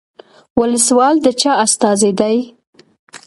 [0.59, 2.37] ولسوال د چا استازی دی؟